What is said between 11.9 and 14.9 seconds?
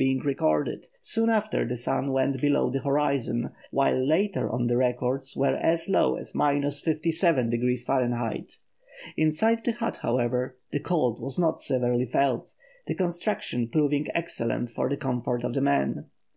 felt, the construction proving excellent for